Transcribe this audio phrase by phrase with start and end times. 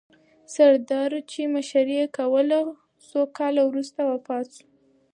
[0.53, 2.59] سردارو چې مشري یې کوله،
[3.07, 4.67] څو کاله وروسته وفات سوه.